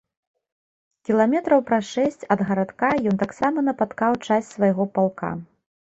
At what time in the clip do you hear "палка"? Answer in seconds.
4.99-5.29